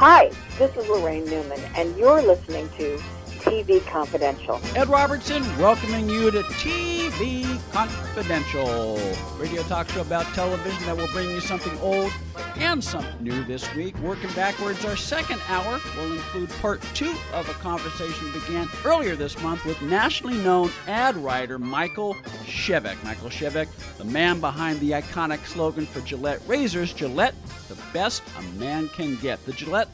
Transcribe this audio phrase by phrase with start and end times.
[0.00, 2.98] Hi, this is Laraine Newman, and you're listening to
[3.40, 4.60] TV Confidential.
[4.76, 8.98] Ed Robertson welcoming you to TV Confidential,
[9.38, 12.12] radio talk show about television that will bring you something old
[12.56, 13.96] and something new this week.
[13.98, 19.40] Working backwards, our second hour will include part two of a conversation began earlier this
[19.42, 22.14] month with nationally known ad writer Michael
[22.44, 23.02] Shevack.
[23.04, 27.34] Michael Shevack, the man behind the iconic slogan for Gillette razors, Gillette,
[27.68, 29.44] the best a man can get.
[29.46, 29.88] The Gillette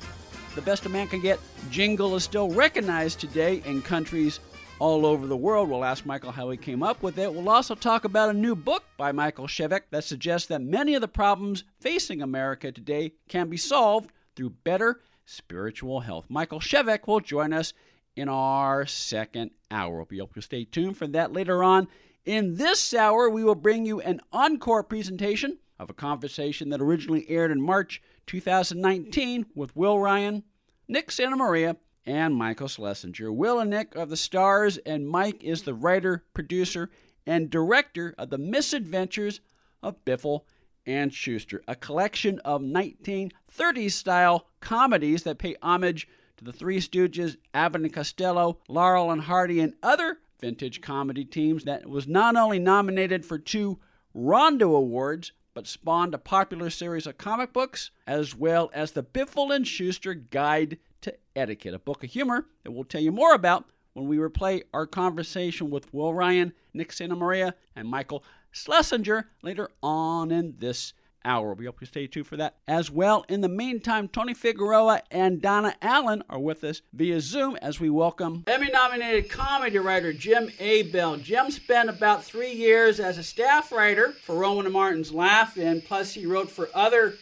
[0.57, 1.39] the best a man can get
[1.71, 4.41] jingle is still recognized today in countries
[4.79, 5.69] all over the world.
[5.69, 7.33] We'll ask Michael how he came up with it.
[7.33, 11.03] We'll also talk about a new book by Michael Shevack that suggests that many of
[11.03, 16.25] the problems facing America today can be solved through better spiritual health.
[16.31, 17.75] Michael Shevack will join us
[18.17, 20.07] in our second hour.
[20.09, 21.87] We hope you'll stay tuned for that later on.
[22.25, 27.29] In this hour, we will bring you an encore presentation of a conversation that originally
[27.29, 30.45] aired in March 2019 with Will Ryan,
[30.89, 33.33] Nick Santa Maria, and Michael Schlesinger.
[33.33, 36.91] Will and Nick are the stars, and Mike is the writer, producer,
[37.27, 39.41] and director of The Misadventures
[39.83, 40.45] of Biffle
[40.87, 47.37] and Shooster, a collection of 1930s style comedies that pay homage to the Three Stooges,
[47.53, 52.59] Abbott and Costello, Laurel and Hardy, and other vintage comedy teams that was not only
[52.59, 53.81] nominated for two
[54.15, 59.51] Rondo Awards, but spawned a popular series of comic books, as well as the Biffle
[59.51, 63.65] and Shooster Guide to Etiquette, a book of humor that we'll tell you more about
[63.95, 69.71] when we replay our conversation with Will Ryan, Nick Santa Maria, and Michael Schlesinger later
[69.83, 70.93] on in this
[71.27, 71.53] hour.
[71.53, 73.25] We hope you stay tuned for that as well.
[73.29, 77.91] In the meantime, Tony Figueroa and Donna Allen are with us via Zoom as we
[77.91, 81.17] welcome Emmy nominated comedy writer Jim Abell.
[81.17, 86.15] Jim spent about three years as a staff writer for Rowan and Martin's Laugh-In, plus
[86.15, 87.15] he wrote for other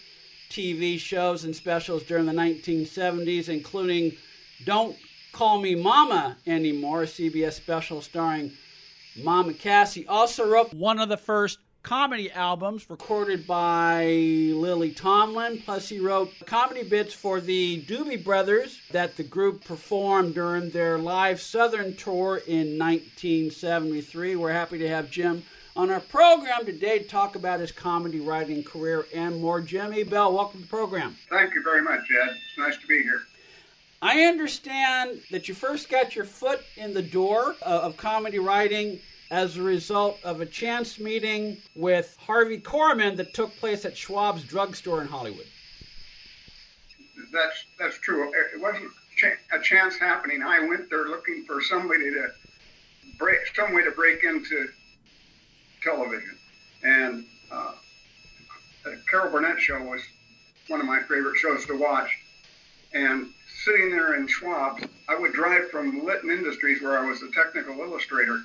[0.51, 4.13] TV shows and specials during the 1970s, including
[4.65, 4.97] Don't
[5.33, 8.53] Call Me Mama Anymore, CBS special starring
[9.23, 9.95] Mama Cass.
[9.95, 15.61] He also wrote one of the first comedy albums recorded by Lily Tomlin.
[15.63, 20.97] Plus, he wrote comedy bits for the Doobie Brothers that the group performed during their
[20.97, 24.35] live Southern tour in 1973.
[24.35, 25.43] We're happy to have Jim
[25.77, 29.61] on our program today to talk about his comedy writing career and more.
[29.61, 31.15] Jim Bell, welcome to the program.
[31.29, 32.31] Thank you very much, Ed.
[32.31, 33.21] It's nice to be here.
[34.01, 39.01] I understand that you first got your foot in the door uh, of comedy writing
[39.31, 44.45] as a result of a chance meeting with Harvey Korman that took place at Schwab's
[44.45, 45.47] drugstore in Hollywood.
[47.33, 48.31] That's that's true.
[48.55, 48.91] It wasn't
[49.53, 50.43] a chance happening.
[50.43, 52.29] I went there looking for somebody to
[53.19, 54.69] break, some way to break into
[55.83, 56.37] television,
[56.83, 57.73] and uh,
[58.85, 60.01] the Carol Burnett show was
[60.69, 62.11] one of my favorite shows to watch.
[62.93, 63.33] And
[63.65, 67.79] sitting there in Schwab's, I would drive from Litton Industries, where I was a technical
[67.81, 68.41] illustrator,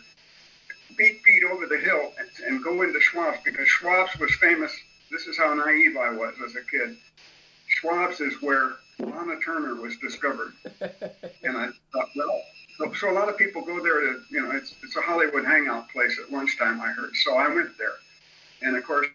[0.97, 4.71] beat Pete over the hill and, and go into Schwab's because Schwab's was famous.
[5.11, 6.97] This is how naive I was as a kid.
[7.67, 10.53] Schwab's is where Lana Turner was discovered.
[10.81, 12.41] and I thought, well,
[12.77, 15.45] so, so a lot of people go there to, you know, it's, it's a Hollywood
[15.45, 17.15] hangout place at lunchtime, I heard.
[17.23, 17.95] So I went there.
[18.61, 19.07] And of course,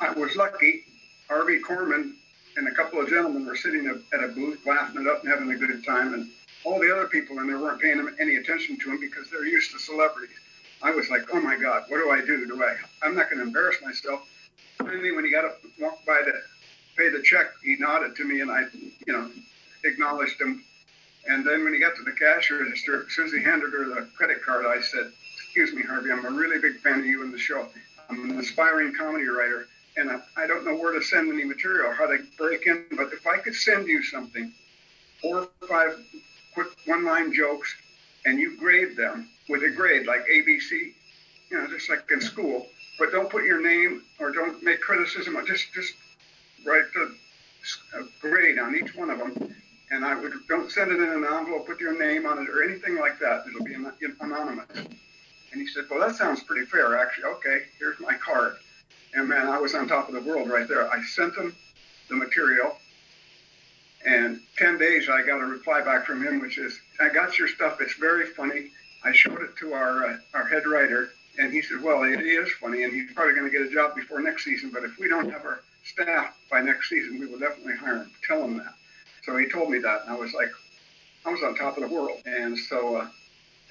[0.00, 0.84] I was lucky.
[1.28, 2.12] Harvey Korman
[2.56, 5.50] and a couple of gentlemen were sitting at a booth, laughing it up and having
[5.50, 6.14] a good time.
[6.14, 6.30] And
[6.64, 9.72] all the other people in there weren't paying any attention to him because they're used
[9.72, 10.36] to celebrities.
[10.82, 12.46] I was like, oh my God, what do I do?
[12.46, 12.76] Do I?
[13.02, 14.28] I'm not going to embarrass myself.
[14.78, 16.32] Finally, when he got up, walked by to
[16.96, 18.64] pay the check, he nodded to me, and I,
[19.06, 19.30] you know,
[19.84, 20.62] acknowledged him.
[21.28, 23.84] And then when he got to the cash register, as soon as he handed her
[23.86, 25.10] the credit card, I said,
[25.44, 27.66] "Excuse me, Harvey, I'm a really big fan of you and the show.
[28.08, 29.66] I'm an aspiring comedy writer,
[29.96, 32.84] and I, I don't know where to send any material, how to break in.
[32.92, 34.52] But if I could send you something,
[35.20, 35.98] four or five
[36.54, 37.74] quick one-line jokes,
[38.26, 40.92] and you grade them." with a grade like ABC,
[41.50, 42.66] you know, just like in school.
[42.98, 45.36] But don't put your name or don't make criticism.
[45.46, 45.92] Just just
[46.64, 47.14] write the
[48.20, 49.54] grade on each one of them.
[49.90, 52.62] And I would don't send it in an envelope, put your name on it or
[52.64, 53.44] anything like that.
[53.46, 53.74] It'll be
[54.20, 54.66] anonymous.
[54.76, 57.24] And he said, well, that sounds pretty fair, actually.
[57.24, 58.56] Okay, here's my card.
[59.14, 60.90] And man, I was on top of the world right there.
[60.90, 61.54] I sent him
[62.08, 62.76] the material.
[64.06, 67.48] And 10 days, I got a reply back from him, which is, I got your
[67.48, 67.80] stuff.
[67.80, 68.70] It's very funny.
[69.04, 72.50] I showed it to our uh, our head writer, and he said, "Well, it is
[72.60, 74.70] funny, and he's probably going to get a job before next season.
[74.70, 78.10] But if we don't have our staff by next season, we will definitely hire him.
[78.26, 78.74] Tell him that."
[79.24, 80.50] So he told me that, and I was like,
[81.24, 82.20] I was on top of the world.
[82.26, 83.08] And so, uh,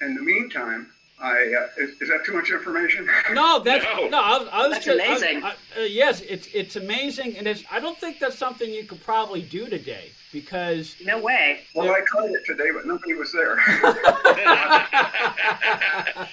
[0.00, 3.08] in the meantime, I uh, is, is, that too much information?
[3.32, 4.08] No, that's no.
[4.08, 5.42] no I, I, was that's just, amazing.
[5.42, 7.64] I, uh, yes, it's it's amazing, and it's.
[7.70, 11.60] I don't think that's something you could probably do today because no way.
[11.74, 13.56] Well, I tried it today, but nobody was there.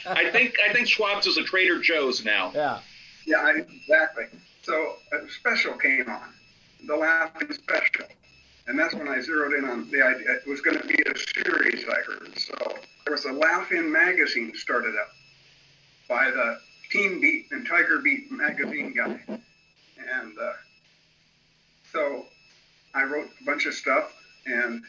[0.06, 2.52] I think I think Schwab's is a Trader Joe's now.
[2.54, 2.80] Yeah.
[3.26, 4.26] Yeah, I, exactly.
[4.64, 6.34] So a special came on,
[6.86, 8.06] the Laugh-In special,
[8.68, 10.32] and that's when I zeroed in on the idea.
[10.32, 12.38] It was going to be a series, I heard.
[12.38, 12.56] So
[13.06, 15.10] there was a Laugh-In magazine started up
[16.08, 16.60] by the
[16.92, 20.54] Teen Beat and Tiger Beat magazine guy, and uh,
[21.92, 22.26] so
[22.94, 24.14] I wrote a bunch of stuff,
[24.46, 24.84] and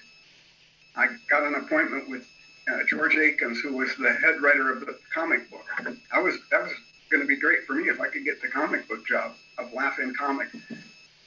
[0.96, 2.26] I got an appointment with
[2.68, 5.64] uh, George Akins, who was the head writer of the comic book.
[6.12, 6.72] I was that was
[7.10, 9.72] going to be great for me if I could get the comic book job of
[9.72, 10.48] Laugh-In Comic.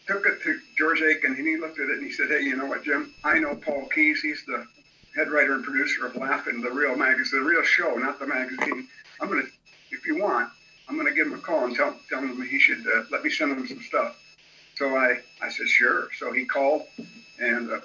[0.08, 2.56] Took it to George Aiken, and he looked at it and he said, "Hey, you
[2.56, 3.14] know what, Jim?
[3.26, 4.22] I know Paul Keyes.
[4.22, 4.66] He's the
[5.16, 8.88] head writer and producer of Laugh-In, the real magazine, the real show, not the magazine.
[9.20, 9.44] I'm gonna,
[9.92, 10.50] if you want,
[10.88, 13.30] I'm gonna give him a call and tell tell him he should uh, let me
[13.30, 14.16] send him some stuff."
[14.76, 16.84] So I I said, "Sure." So he called,
[17.40, 17.80] and uh,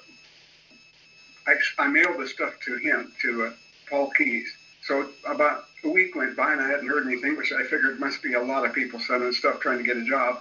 [1.48, 3.50] I I mailed the stuff to him to uh,
[3.90, 4.48] Paul Keyes.
[4.82, 8.22] So about a week went by and I hadn't heard anything, which I figured must
[8.22, 10.40] be a lot of people sending stuff trying to get a job.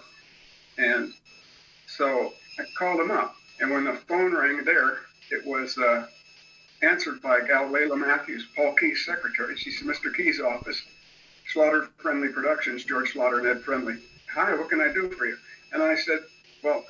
[0.78, 1.14] And
[2.02, 4.98] so I called him up, and when the phone rang there,
[5.30, 6.08] it was uh,
[6.82, 9.56] answered by gal Layla Matthews, Paul Keyes' secretary.
[9.56, 10.12] She said, Mr.
[10.12, 10.82] Keyes' office,
[11.54, 13.98] Schlatter Friendly Productions, George Schlatter and Ed Friendly.
[14.34, 15.38] Hi, what can I do for you?
[15.74, 16.22] And I said,
[16.64, 16.84] well,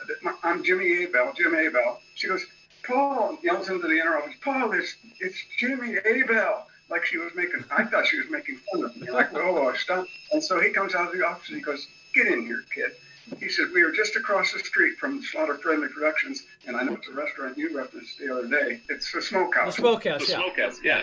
[0.43, 1.99] I'm Jimmy Abell, Jim Abell.
[2.15, 2.45] She goes,
[2.87, 7.65] Paul, yells into the inner office, Paul, it's, it's Jimmy Abell like she was making,
[7.69, 9.11] I thought she was making fun of me.
[9.11, 10.05] Like, oh, stop.
[10.31, 12.91] And so he comes out of the office and he goes, get in here, kid.
[13.39, 16.93] He said, we are just across the street from Schlatter Friendly Productions, and I know
[16.93, 18.81] it's a restaurant you referenced the other day.
[18.89, 19.75] It's a smokehouse.
[19.75, 20.37] The smokehouse, the yeah.
[20.37, 21.01] smokehouse, yeah.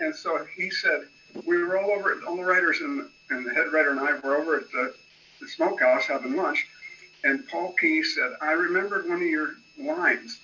[0.00, 1.02] And so he said,
[1.44, 4.18] we were all over, at all the writers and, and the head writer and I
[4.20, 4.94] were over at the,
[5.40, 6.66] the smokehouse having lunch,
[7.24, 10.38] and Paul Keyes said, I remembered one of your lines,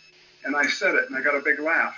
[0.45, 1.95] and I said it, and I got a big laugh.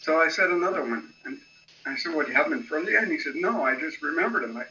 [0.00, 1.38] So I said another one, and
[1.86, 3.64] I said, "What do you have them in front of you?" And he said, "No,
[3.64, 4.56] I just remembered them.
[4.56, 4.64] I,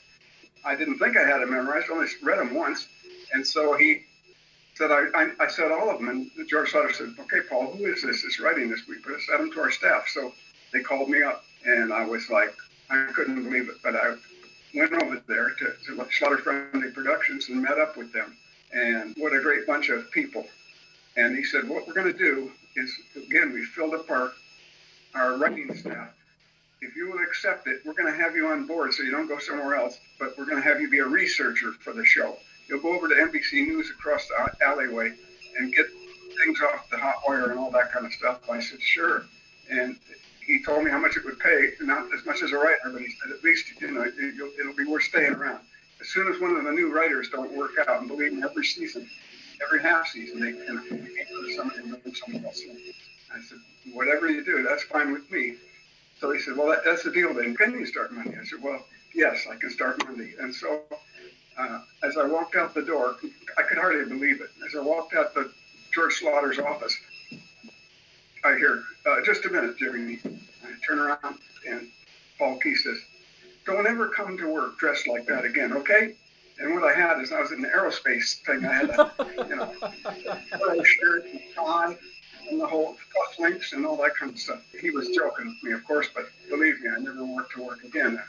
[0.70, 1.88] I didn't think I had them memorized.
[1.90, 2.88] I only read them once."
[3.34, 4.04] And so he
[4.76, 6.10] said, I, I, I said all of them.
[6.10, 8.88] And George Schlatter said, "Okay, Paul, who is this that's writing this?
[8.88, 10.34] We put us them to our staff." So
[10.74, 12.54] they called me up, and I was like,
[12.90, 14.16] I couldn't believe it, but I
[14.74, 18.36] went over there to, to Schlatter Friendly Productions and met up with them.
[18.74, 20.46] And what a great bunch of people.
[21.16, 24.34] And he said, what we're going to do is, again, we filled up our,
[25.14, 26.10] our writing staff
[26.86, 29.28] if you will accept it, we're going to have you on board so you don't
[29.28, 32.38] go somewhere else, but we're going to have you be a researcher for the show.
[32.68, 35.14] You'll go over to NBC News across the alleyway
[35.58, 35.86] and get
[36.44, 38.50] things off the hot wire and all that kind of stuff.
[38.50, 39.26] I said, sure.
[39.70, 39.98] And
[40.46, 43.02] he told me how much it would pay, not as much as a writer, but
[43.02, 44.06] he said, at least, you know,
[44.60, 45.60] it'll be worth staying around.
[46.02, 48.66] As soon as one of the new writers don't work out, and believe me, every
[48.66, 49.10] season,
[49.66, 52.78] every half season, they can bring someone else in.
[53.34, 53.58] I said,
[53.94, 55.56] whatever you do, that's fine with me.
[56.20, 57.56] So he said, well, that, that's the deal then.
[57.56, 58.38] Can you start Monday?
[58.40, 58.84] I said, well,
[59.14, 60.34] yes, I can start Monday.
[60.40, 60.82] And so
[61.58, 63.16] uh, as I walked out the door,
[63.58, 64.50] I could hardly believe it.
[64.68, 65.52] As I walked out the
[65.94, 66.96] George Schlatter's office,
[68.44, 70.20] I hear, uh, just a minute, Jimmy.
[70.26, 71.90] I turn around and
[72.38, 72.98] Paul Keyes says,
[73.66, 76.16] don't ever come to work dressed like that again, okay?
[76.60, 78.66] And what I had is I was in the aerospace thing.
[78.66, 79.12] I had a,
[79.50, 81.98] you know, shirt and tie
[82.50, 84.62] and the whole cufflinks and all that kind of stuff.
[84.80, 87.84] He was joking with me, of course, but believe me, I never want to work
[87.84, 88.22] again.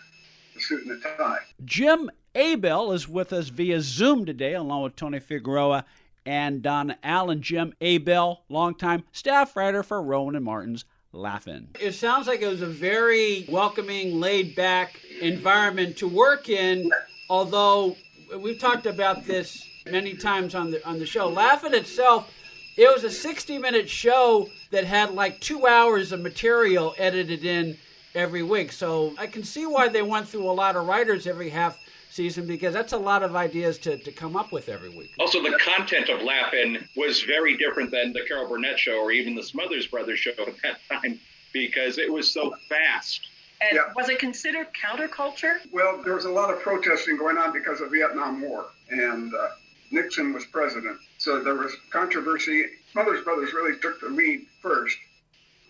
[0.54, 1.40] The suit and the tie.
[1.66, 5.86] Jim Abell is with us via Zoom today, along with Tony Figueroa
[6.26, 7.40] and Don Allen.
[7.40, 11.68] Jim Abell, longtime staff writer for Rowan and Martin's Laugh-In.
[11.80, 16.90] It sounds like it was a very welcoming, laid back environment to work in,
[17.30, 17.96] although
[18.38, 21.28] we've talked about this many times on the on the show.
[21.28, 22.30] Laugh-In itself
[22.76, 27.78] it was a 60 minute show that had like two hours of material edited in
[28.14, 28.72] every week.
[28.72, 31.78] So I can see why they went through a lot of writers every half
[32.16, 35.12] season because that's a lot of ideas to, to come up with every week.
[35.20, 39.34] Also, the content of Laugh-In was very different than the Carol Burnett show or even
[39.34, 41.20] the Smothers Brothers show at that time
[41.52, 43.20] because it was so fast.
[43.60, 43.92] And yeah.
[43.94, 45.58] was it considered counterculture?
[45.72, 49.48] Well, there was a lot of protesting going on because of Vietnam War, and uh,
[49.90, 50.98] Nixon was president.
[51.18, 52.66] So there was controversy.
[52.92, 54.96] Smothers Brothers really took the lead first,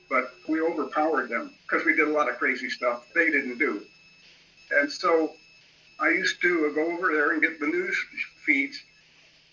[0.08, 3.82] but we overpowered them because we did a lot of crazy stuff they didn't do.
[4.72, 5.34] And so
[5.98, 7.96] I used to go over there and get the news
[8.44, 8.82] feeds,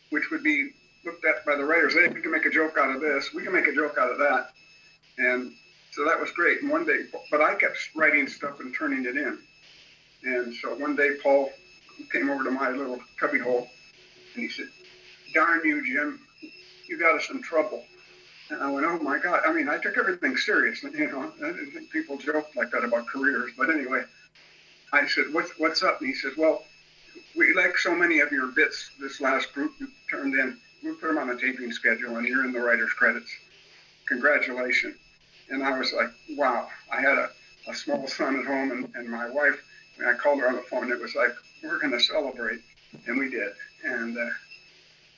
[0.10, 0.72] which would be
[1.06, 1.94] looked at by the writers.
[1.94, 3.34] Hey, we can make a joke out of this.
[3.34, 4.52] We can make a joke out of that.
[5.18, 5.54] And
[5.92, 6.62] so that was great.
[6.62, 9.38] And one day, but I kept writing stuff and turning it in.
[10.24, 11.52] And so one day Paul
[12.12, 13.70] came over to my little cubby hole
[14.34, 14.68] and he said,
[15.34, 16.20] Darn you, Jim,
[16.88, 17.84] you got us in trouble.
[18.50, 19.42] And I went, Oh my God.
[19.46, 20.84] I mean, I took everything serious.
[20.84, 23.52] You know, I didn't think people joked like that about careers.
[23.58, 24.04] But anyway,
[24.94, 26.00] I said, What's, what's up?
[26.00, 26.64] And he said, Well,
[27.36, 30.58] we like so many of your bits, this last group you turned in.
[30.84, 33.30] We put them on the taping schedule and you're in the writer's credits.
[34.08, 34.96] Congratulations.
[35.50, 36.68] And I was like, wow.
[36.92, 37.30] I had a,
[37.68, 39.62] a small son at home and, and my wife,
[39.98, 40.92] and I called her on the phone.
[40.92, 41.32] It was like,
[41.64, 42.60] we're going to celebrate.
[43.08, 43.54] And we did.
[43.84, 44.30] And uh,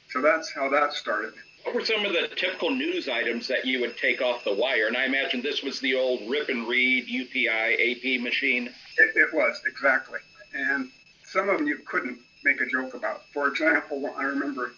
[0.09, 1.33] so that's how that started.
[1.65, 4.85] What were some of the typical news items that you would take off the wire?
[4.85, 8.69] And I imagine this was the old rip and read UPI AP machine.
[8.99, 10.19] It, it was, exactly.
[10.53, 10.91] And
[11.23, 13.23] some of them you couldn't make a joke about.
[13.33, 14.73] For example, I remember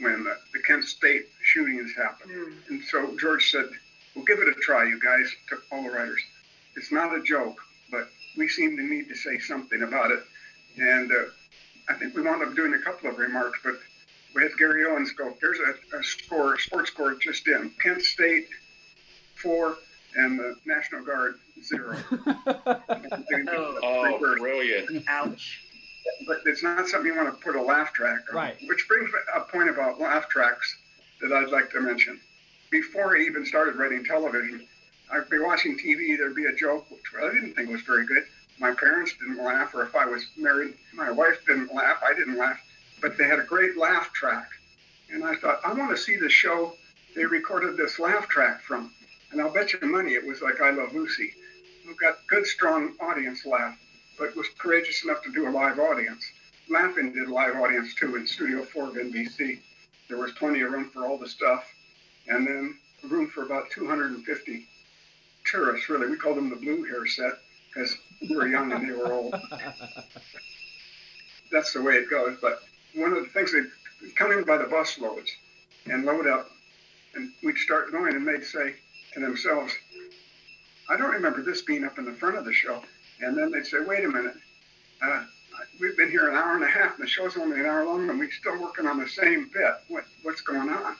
[0.00, 2.30] when the, the Kent State shootings happened.
[2.30, 2.52] Mm.
[2.68, 3.68] And so George said,
[4.14, 6.20] We'll give it a try, you guys, to all the writers.
[6.76, 10.20] It's not a joke, but we seem to need to say something about it.
[10.76, 11.30] And uh,
[11.88, 13.74] I think we wound up doing a couple of remarks, but
[14.34, 17.70] we had Gary Owens go, There's a, a score, a sports score just in.
[17.82, 18.48] Kent State,
[19.34, 19.76] four,
[20.16, 21.96] and the National Guard, zero.
[22.46, 25.04] oh, oh brilliant.
[25.08, 25.64] Ouch
[26.26, 28.36] but it's not something you want to put a laugh track on.
[28.36, 28.56] Right.
[28.66, 30.78] Which brings a point about laugh tracks
[31.20, 32.20] that I'd like to mention.
[32.70, 34.66] Before I even started writing television,
[35.12, 38.24] I'd be watching TV, there'd be a joke, which I didn't think was very good.
[38.58, 42.36] My parents didn't laugh, or if I was married, my wife didn't laugh, I didn't
[42.36, 42.60] laugh.
[43.00, 44.48] But they had a great laugh track.
[45.10, 46.74] And I thought, I want to see the show
[47.16, 48.92] they recorded this laugh track from.
[49.30, 51.34] And I'll bet you money it was like I Love Lucy,
[51.86, 53.78] who got good, strong audience laugh
[54.18, 56.24] but was courageous enough to do a live audience.
[56.68, 59.60] Laugh-In did a live audience too in Studio 4 of NBC.
[60.08, 61.64] There was plenty of room for all the stuff,
[62.26, 62.76] and then
[63.08, 64.66] room for about 250
[65.46, 65.88] tourists.
[65.88, 67.38] Really, we called them the blue hair set
[67.68, 67.96] because
[68.28, 69.34] we were young and they were old.
[71.52, 72.36] That's the way it goes.
[72.40, 72.60] But
[72.98, 75.30] one of the things they come in by the bus loads
[75.86, 76.50] and load up,
[77.14, 78.74] and we'd start going, and they'd say
[79.14, 79.72] to themselves,
[80.88, 82.82] "I don't remember this being up in the front of the show."
[83.20, 84.36] And then they'd say, wait a minute,
[85.02, 85.24] uh,
[85.80, 88.08] we've been here an hour and a half and the show's only an hour long
[88.08, 89.74] and we're still working on the same bit.
[89.88, 90.96] What, what's going on?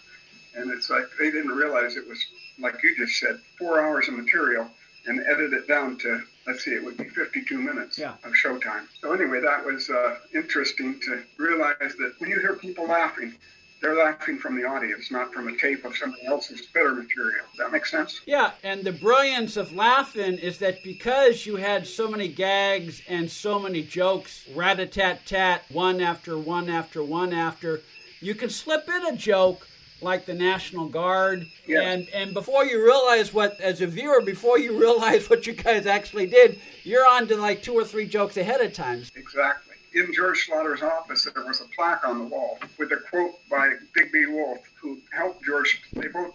[0.57, 2.19] And it's like they didn't realize it was,
[2.59, 4.69] like you just said, four hours of material
[5.07, 8.15] and edit it down to, let's see, it would be 52 minutes yeah.
[8.25, 8.87] of showtime.
[9.01, 13.35] So anyway, that was uh, interesting to realize that when you hear people laughing,
[13.81, 17.45] they're laughing from the audience, not from a tape of somebody else's better material.
[17.53, 18.23] Does that make sense?
[18.27, 23.31] Yeah, and the brilliance of Laugh-In is that because you had so many gags and
[23.31, 27.83] so many jokes, rat a tat tat, one after one after one after,
[28.21, 29.69] you can slip in a joke
[30.01, 31.83] like the National Guard, yes.
[31.85, 35.87] and and before you realize what, as a viewer, before you realize what you guys
[35.87, 39.03] actually did, you're on to like two or three jokes ahead of time.
[39.15, 43.35] Exactly in George Schlatter's office, there was a plaque on the wall with a quote
[43.51, 45.83] by Digby Wolfe, who helped George.
[45.93, 46.35] They both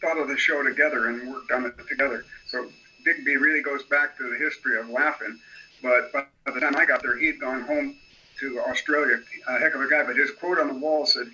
[0.00, 2.24] thought of the show together and worked on it together.
[2.46, 2.66] So
[3.04, 5.38] Digby really goes back to the history of Laugh-In.
[5.82, 7.96] But by the time I got there, he'd gone home
[8.40, 9.20] to Australia.
[9.48, 10.02] A heck of a guy.
[10.04, 11.26] But his quote on the wall said,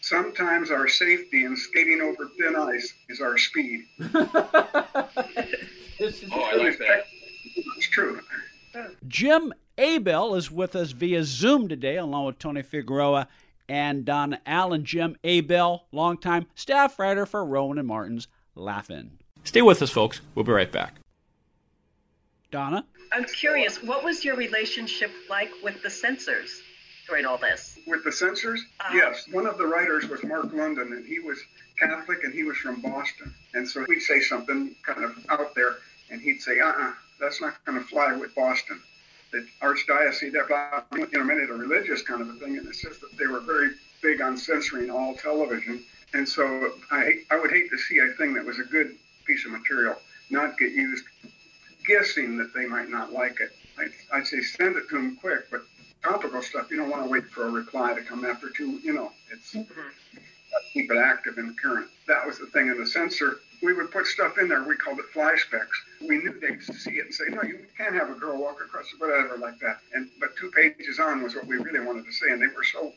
[0.00, 3.84] Sometimes our safety in skating over thin ice is our speed.
[4.14, 4.28] oh,
[5.94, 7.04] I like that.
[7.76, 8.20] It's true.
[9.06, 13.28] Jim Abell is with us via Zoom today, along with Tony Figueroa
[13.68, 14.84] and Don Allen.
[14.84, 19.18] Jim Abell, longtime staff writer for Rowan and Martin's Laugh-In.
[19.44, 20.20] Stay with us, folks.
[20.34, 20.94] We'll be right back.
[22.50, 22.84] Donna?
[23.12, 26.62] I'm curious, what was your relationship like with the censors
[27.26, 27.78] all this?
[27.86, 28.64] With the censors?
[28.80, 28.96] Uh-huh.
[28.96, 29.26] Yes.
[29.30, 31.38] One of the writers was Marc London, and he was
[31.78, 33.32] Catholic and he was from Boston.
[33.54, 35.76] And so we'd say something kind of out there,
[36.10, 38.80] and he'd say, uh uh-uh, uh that's not going to fly with Boston.
[39.32, 42.80] The archdiocese, that you know, made it a religious kind of a thing, and it's
[42.80, 43.70] just that they were very
[44.02, 45.82] big on censoring all television.
[46.14, 48.96] And so I, I would hate to see a thing that was a good
[49.26, 49.96] piece of material
[50.30, 51.04] not get used,
[51.86, 53.50] guessing that they might not like it.
[53.78, 55.62] I'd, I'd say send it to them quick, but
[56.42, 59.12] stuff, you don't want to wait for a reply to come after two, you know,
[59.32, 60.18] it's mm-hmm.
[60.72, 61.88] keep it active and current.
[62.06, 64.62] That was the thing in the censor we would put stuff in there.
[64.62, 65.66] We called it flashbacks.
[66.00, 68.90] We knew they'd see it and say, "No, you can't have a girl walk across
[68.90, 72.12] the whatever like that." And but two pages on was what we really wanted to
[72.12, 72.92] say, and they were so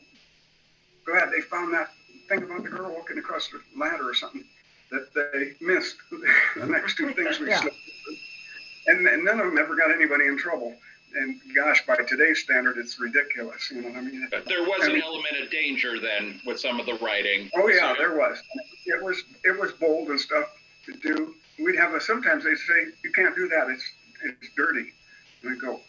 [1.04, 1.90] glad they found that
[2.28, 4.44] thing about the girl walking across the ladder or something
[4.90, 5.96] that they missed
[6.56, 7.62] the next two things we yeah.
[8.86, 10.76] And, and none of them ever got anybody in trouble
[11.14, 13.70] and gosh, by today's standard, it's ridiculous.
[13.70, 14.28] You know what I mean?
[14.30, 17.50] But there was I an mean, element of danger then with some of the writing.
[17.54, 18.38] Oh yeah, so, there was.
[18.86, 20.46] It was it was bold and stuff
[20.86, 21.34] to do.
[21.58, 23.68] We'd have a sometimes they'd say you can't do that.
[23.68, 23.84] It's
[24.24, 24.92] it's dirty.
[25.42, 25.80] And we go,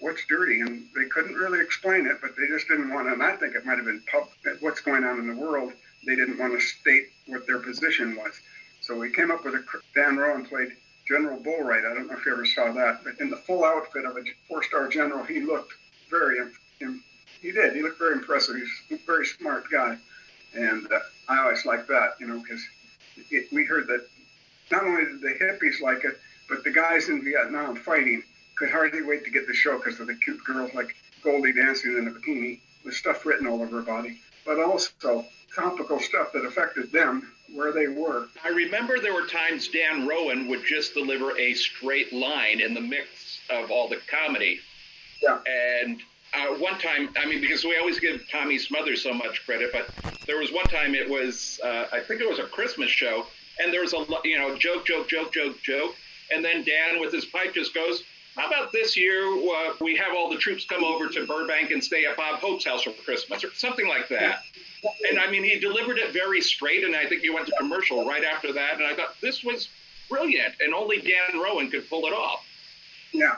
[0.00, 0.60] what's dirty?
[0.60, 3.12] And they couldn't really explain it, but they just didn't want to.
[3.14, 4.28] And I think it might have been pub,
[4.60, 5.72] what's going on in the world.
[6.06, 8.32] They didn't want to state what their position was.
[8.80, 10.72] So we came up with a Dan Rowan played
[11.06, 11.90] General Bullwright.
[11.90, 14.22] I don't know if you ever saw that, but in the full outfit of a
[14.48, 15.72] four-star general, he looked
[16.10, 16.38] very.
[17.40, 17.74] He did.
[17.74, 18.56] He looked very impressive.
[18.56, 19.98] He's a very smart guy,
[20.54, 22.62] and uh, I always like that, you know, because
[23.50, 24.06] we heard that
[24.70, 26.18] not only did the hippies like it,
[26.48, 28.22] but the guys in Vietnam fighting
[28.56, 30.94] could hardly wait to get the show because of the cute girls like
[31.24, 35.98] Goldie dancing in a bikini with stuff written all over her body, but also topical
[36.00, 38.28] stuff that affected them where they were.
[38.44, 42.80] I remember there were times Dan Rowan would just deliver a straight line in the
[42.80, 44.60] mix of all the comedy.
[45.22, 45.38] Yeah.
[45.46, 46.00] And
[46.34, 49.90] uh, one time, I mean, because we always give Tommy Smothers so much credit, but
[50.26, 53.26] there was one time it was, uh, I think it was a Christmas show,
[53.60, 55.94] and there was a, you know, joke, joke, joke, joke, joke,
[56.30, 58.02] and then Dan with his pipe just goes,
[58.36, 61.84] how about this year uh, we have all the troops come over to Burbank and
[61.84, 64.42] stay at Bob Hope's house for Christmas or something like that.
[65.10, 68.06] And I mean, he delivered it very straight, and I think he went to commercial
[68.06, 68.74] right after that.
[68.74, 69.68] And I thought this was
[70.08, 72.44] brilliant, and only Dan Rowan could pull it off.
[73.12, 73.36] Yeah,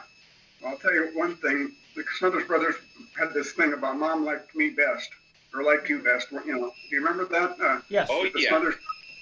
[0.64, 2.76] I'll tell you one thing: the Smothers Brothers
[3.18, 5.10] had this thing about "Mom liked me best"
[5.52, 7.60] or "liked you best." You know, do you remember that?
[7.60, 8.08] Uh, yes.
[8.10, 8.48] Oh the yeah.
[8.48, 8.76] Smothers,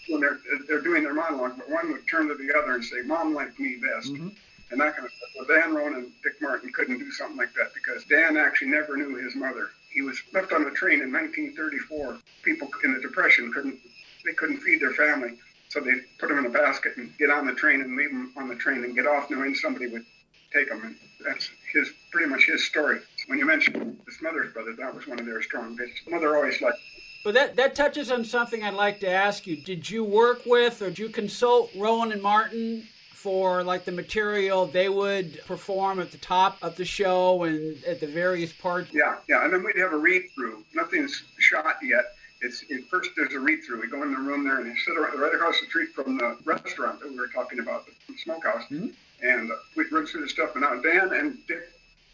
[0.09, 0.39] when they're
[0.69, 3.59] they're doing their monologue, but one would turn to the other and say, "Mom liked
[3.59, 4.29] me best." Mm-hmm.
[4.73, 5.29] And that kind of stuff.
[5.37, 8.97] Well, Dan Rowan and Dick Martin couldn't do something like that because Dan actually never
[8.97, 12.19] knew his mother he was left on the train in 1934.
[12.43, 13.79] People in the Depression couldn't
[14.25, 15.37] they couldn't feed their family,
[15.69, 18.33] so they put him in a basket and get on the train and leave him
[18.37, 20.05] on the train and get off knowing somebody would
[20.53, 20.81] take him.
[20.85, 23.01] And that's his pretty much his story.
[23.27, 25.93] When you mentioned the mother's brother, that was one of their strong bits.
[26.09, 26.79] Mother always liked.
[27.25, 29.57] But that, that touches on something I'd like to ask you.
[29.57, 32.87] Did you work with or did you consult Rowan and Martin
[33.23, 38.01] for like the material they would perform at the top of the show and at
[38.01, 38.93] the various parts?
[38.93, 40.65] Yeah, yeah, and then we'd have a read through.
[40.75, 42.17] Nothing's shot yet.
[42.41, 43.81] It's it, first there's a read through.
[43.81, 46.19] We go in the room there and they sit right, right across the street from
[46.19, 48.89] the restaurant that we were talking about, the smokehouse, mm-hmm.
[49.23, 50.51] and uh, we'd run through the stuff.
[50.57, 51.63] And now Dan and Dick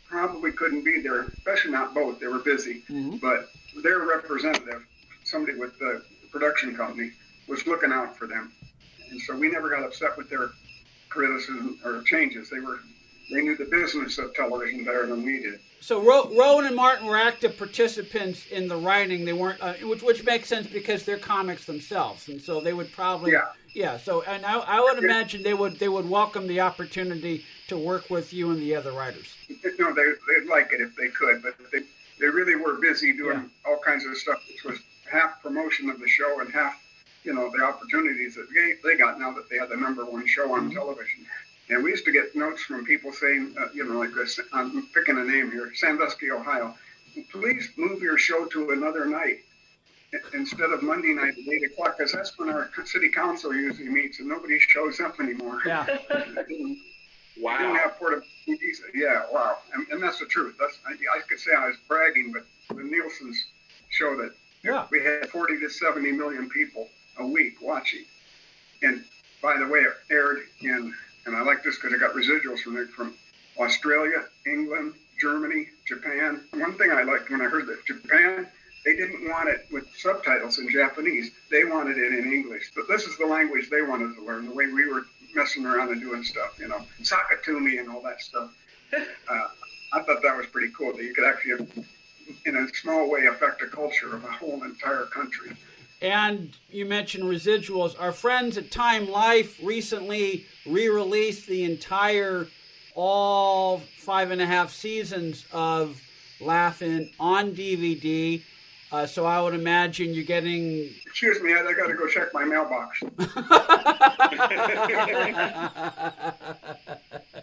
[0.06, 2.20] probably couldn't be there, especially not both.
[2.20, 3.16] They were busy, mm-hmm.
[3.16, 3.48] but
[3.82, 4.84] their representative,
[5.24, 7.12] somebody with the production company,
[7.48, 8.52] was looking out for them,
[9.10, 10.50] and so we never got upset with their
[11.18, 12.48] criticism or changes.
[12.48, 12.78] They were
[13.30, 15.60] they knew the business of television better than we did.
[15.80, 19.24] So Ro- Rowan and Martin were active participants in the writing.
[19.24, 22.92] They weren't, uh, which which makes sense because they're comics themselves, and so they would
[22.92, 23.98] probably yeah yeah.
[23.98, 28.08] So and I, I would imagine they would they would welcome the opportunity to work
[28.10, 29.34] with you and the other writers.
[29.78, 31.80] No, they they'd like it if they could, but they
[32.20, 33.70] they really were busy doing yeah.
[33.70, 34.78] all kinds of stuff, which was
[35.10, 36.80] half promotion of the show and half
[37.28, 40.26] you know the opportunities that they, they got now that they had the number one
[40.26, 40.78] show on mm-hmm.
[40.78, 41.26] television.
[41.68, 44.86] And we used to get notes from people saying, uh, you know, like this, I'm
[44.94, 46.74] picking a name here, Sandusky, Ohio.
[47.30, 49.40] Please move your show to another night
[50.32, 54.18] instead of Monday night at 8 o'clock, because that's when our city council usually meets
[54.20, 55.60] and nobody shows up anymore.
[55.66, 55.84] Yeah.
[57.38, 57.58] wow.
[57.58, 58.78] didn't have portable TVs.
[58.94, 59.58] Yeah, wow.
[59.74, 60.56] And, and, that's the truth.
[60.58, 63.44] That's I, I could say I was bragging, but the Nielsen's
[63.90, 64.32] show that
[64.64, 64.86] yeah.
[64.90, 66.88] we had 40 to 70 million people
[67.18, 68.04] a week watching.
[68.82, 69.04] And
[69.42, 70.94] by the way, it aired in
[71.28, 73.12] and I like this because I got residuals from it from
[73.58, 76.40] Australia, England, Germany, Japan.
[76.54, 78.46] One thing I liked when I heard that Japan,
[78.86, 81.30] they didn't want it with subtitles in Japanese.
[81.50, 82.70] They wanted it in English.
[82.74, 85.04] But this is the language they wanted to learn, the way we were
[85.34, 88.50] messing around and doing stuff, you know, sock it to me and all that stuff.
[89.28, 89.48] Uh,
[89.92, 91.66] I thought that was pretty cool that you could actually,
[92.46, 95.54] in a small way, affect a culture of a whole entire country.
[96.00, 98.00] And you mentioned residuals.
[98.00, 102.46] Our friends at Time Life recently re released the entire,
[102.94, 106.00] all five and a half seasons of
[106.40, 108.42] Laugh-In on DVD.
[108.90, 110.88] Uh, so I would imagine you're getting.
[111.04, 113.02] Excuse me, I, I got to go check my mailbox.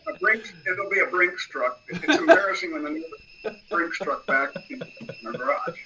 [0.08, 1.82] a Brinks, it'll be a Brinks truck.
[1.89, 3.04] It's embarrassing when
[3.44, 4.82] the Brinks truck back in
[5.24, 5.78] my garage.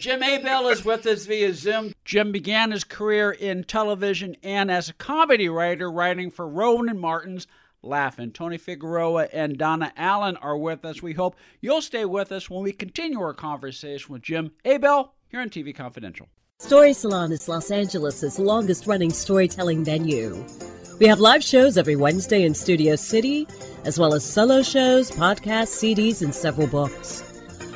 [0.00, 1.92] Jim Abell is with us via Zoom.
[2.04, 7.00] Jim began his career in television and as a comedy writer, writing for Rowan and
[7.00, 7.46] Martin's
[7.82, 8.32] Laugh-In.
[8.32, 11.02] Tony Figueroa and Donna Allen are with us.
[11.02, 15.40] We hope you'll stay with us when we continue our conversation with Jim Abell here
[15.40, 16.28] on TV Confidential.
[16.60, 20.44] Story Salon is Los Angeles' longest running storytelling venue.
[20.98, 23.46] We have live shows every Wednesday in Studio City,
[23.84, 27.22] as well as solo shows, podcasts, CDs, and several books.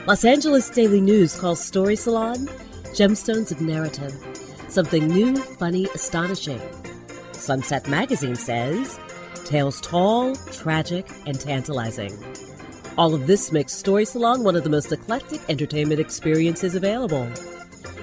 [0.05, 2.49] Los Angeles Daily News calls Story Salon
[2.93, 4.13] Gemstones of Narrative.
[4.69, 6.61] Something new, funny, astonishing.
[7.31, 8.99] Sunset Magazine says
[9.45, 12.13] Tales tall, tragic, and tantalizing.
[12.99, 17.29] All of this makes Story Salon one of the most eclectic entertainment experiences available.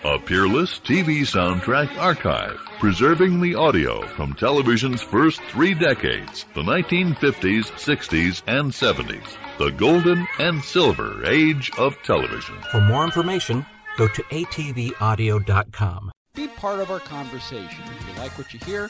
[0.06, 7.65] a peerless TV soundtrack archive preserving the audio from television's first three decades, the 1950s,
[7.74, 12.56] 60s, and 70s, the golden and silver age of television.
[12.72, 13.65] For more information,
[13.98, 16.12] go to atvaudio.com.
[16.34, 17.84] Be part of our conversation.
[18.00, 18.89] If you like what you hear,